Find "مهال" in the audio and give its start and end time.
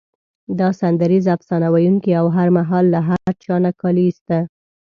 2.57-2.85